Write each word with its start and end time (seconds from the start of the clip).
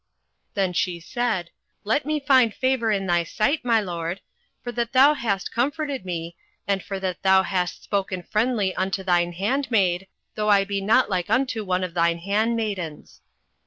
08:002:013 0.55 0.55
Then 0.55 0.73
she 0.73 0.99
said, 0.99 1.51
Let 1.83 2.05
me 2.07 2.19
find 2.19 2.55
favour 2.55 2.89
in 2.91 3.05
thy 3.05 3.23
sight, 3.23 3.63
my 3.63 3.79
lord; 3.79 4.19
for 4.63 4.71
that 4.71 4.93
thou 4.93 5.13
hast 5.13 5.51
comforted 5.53 6.05
me, 6.07 6.35
and 6.67 6.81
for 6.81 6.99
that 6.99 7.21
thou 7.21 7.43
hast 7.43 7.83
spoken 7.83 8.23
friendly 8.23 8.73
unto 8.73 9.03
thine 9.03 9.33
handmaid, 9.33 10.07
though 10.33 10.49
I 10.49 10.63
be 10.63 10.81
not 10.81 11.11
like 11.11 11.29
unto 11.29 11.63
one 11.63 11.83
of 11.83 11.93
thine 11.93 12.17
handmaidens. 12.17 13.21